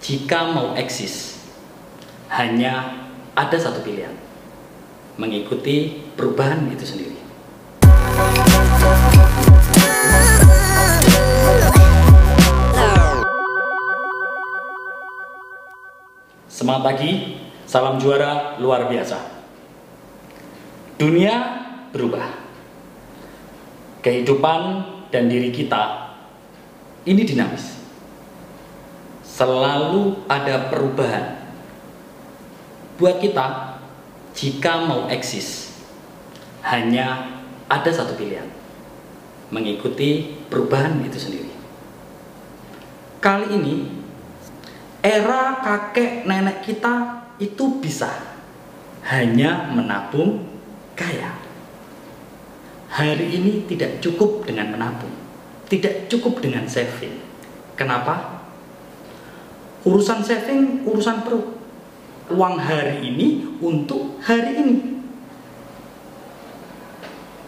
[0.00, 1.44] jika mau eksis,
[2.32, 3.04] hanya
[3.36, 4.16] ada satu pilihan,
[5.20, 7.20] mengikuti perubahan itu sendiri.
[16.48, 17.10] Semangat pagi,
[17.68, 19.20] salam juara luar biasa.
[20.96, 21.34] Dunia
[21.92, 22.40] berubah.
[24.00, 24.60] Kehidupan
[25.12, 26.16] dan diri kita
[27.04, 27.79] ini dinamis.
[29.40, 31.40] Selalu ada perubahan.
[33.00, 33.72] Buat kita,
[34.36, 35.80] jika mau eksis,
[36.60, 38.44] hanya ada satu pilihan.
[39.48, 41.48] Mengikuti perubahan itu sendiri.
[43.24, 43.88] Kali ini
[45.00, 48.12] era kakek nenek kita itu bisa
[49.08, 50.44] hanya menabung
[50.92, 51.32] kaya.
[52.92, 55.16] Hari ini tidak cukup dengan menabung,
[55.72, 57.16] tidak cukup dengan saving.
[57.72, 58.39] Kenapa?
[59.90, 61.58] Urusan saving, urusan perut.
[62.30, 65.02] Uang hari ini untuk hari ini.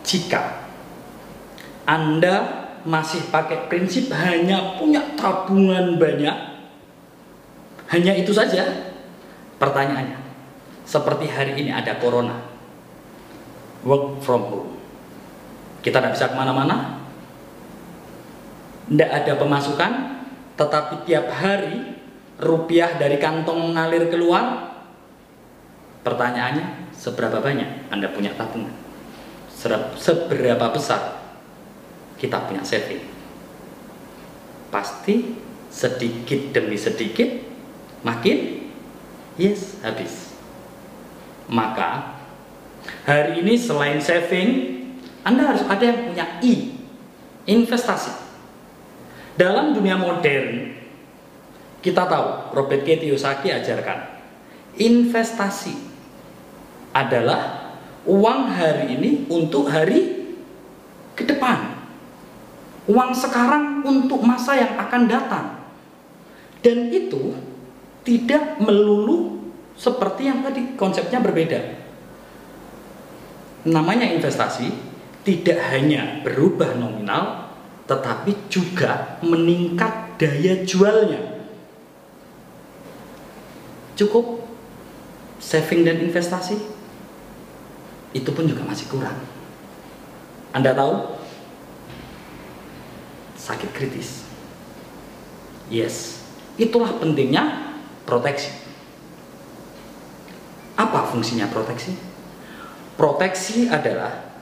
[0.00, 0.64] Jika
[1.84, 6.36] Anda masih pakai prinsip hanya punya tabungan banyak,
[7.92, 8.64] hanya itu saja
[9.60, 10.16] pertanyaannya.
[10.88, 12.40] Seperti hari ini ada corona,
[13.84, 14.72] work from home.
[15.84, 17.04] Kita tidak bisa ke mana-mana,
[18.88, 19.92] tidak ada pemasukan,
[20.56, 21.99] tetapi tiap hari
[22.40, 24.72] rupiah dari kantong mengalir keluar.
[26.00, 28.72] Pertanyaannya, seberapa banyak Anda punya tabungan?
[30.00, 31.20] Seberapa besar
[32.16, 33.04] kita punya saving?
[34.72, 35.36] Pasti
[35.70, 37.30] sedikit demi sedikit
[38.02, 38.66] makin
[39.38, 40.34] yes habis
[41.46, 42.18] maka
[43.06, 44.82] hari ini selain saving
[45.22, 46.74] anda harus ada yang punya I
[47.46, 48.10] investasi
[49.38, 50.79] dalam dunia modern
[51.80, 54.20] kita tahu Robert Kiyosaki ajarkan
[54.76, 55.74] investasi
[56.92, 57.72] adalah
[58.04, 60.32] uang hari ini untuk hari
[61.16, 61.80] ke depan
[62.88, 65.46] uang sekarang untuk masa yang akan datang
[66.60, 67.32] dan itu
[68.04, 69.40] tidak melulu
[69.76, 71.80] seperti yang tadi konsepnya berbeda.
[73.64, 74.68] Namanya investasi
[75.24, 77.52] tidak hanya berubah nominal,
[77.88, 81.39] tetapi juga meningkat daya jualnya.
[84.00, 84.48] Cukup
[85.36, 86.56] saving dan investasi
[88.16, 89.20] itu pun juga masih kurang.
[90.56, 91.20] Anda tahu?
[93.36, 94.24] Sakit kritis.
[95.68, 96.24] Yes,
[96.56, 97.76] itulah pentingnya
[98.08, 98.48] proteksi.
[100.80, 101.92] Apa fungsinya proteksi?
[102.96, 104.32] Proteksi adalah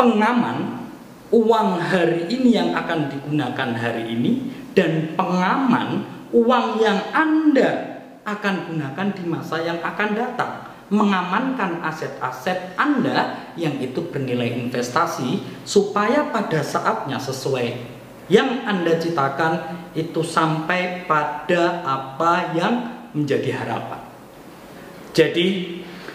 [0.00, 0.88] pengaman
[1.28, 9.08] uang hari ini yang akan digunakan hari ini dan pengaman uang yang Anda akan gunakan
[9.14, 10.52] di masa yang akan datang.
[10.86, 17.74] Mengamankan aset-aset Anda yang itu bernilai investasi supaya pada saatnya sesuai
[18.30, 19.52] yang Anda citakan
[19.98, 22.74] itu sampai pada apa yang
[23.14, 24.02] menjadi harapan.
[25.10, 25.46] Jadi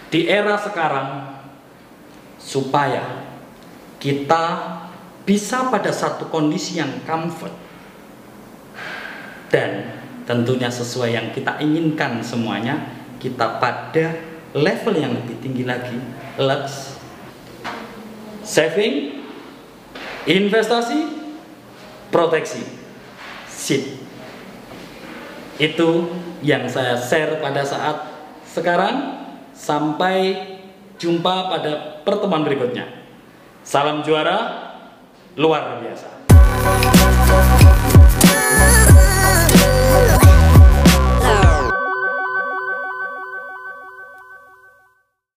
[0.07, 1.39] di era sekarang
[2.39, 3.27] supaya
[3.99, 4.45] kita
[5.23, 7.53] bisa pada satu kondisi yang comfort
[9.53, 10.00] dan
[10.31, 12.79] tentunya sesuai yang kita inginkan semuanya
[13.19, 14.15] kita pada
[14.55, 15.99] level yang lebih tinggi lagi.
[16.39, 16.95] Lux
[18.47, 19.19] saving
[20.23, 21.03] investasi
[22.07, 22.63] proteksi.
[23.51, 23.99] Sip.
[25.59, 26.07] Itu
[26.39, 28.07] yang saya share pada saat
[28.47, 29.19] sekarang.
[29.51, 30.33] Sampai
[30.97, 32.89] jumpa pada pertemuan berikutnya.
[33.61, 34.73] Salam juara
[35.37, 37.00] luar biasa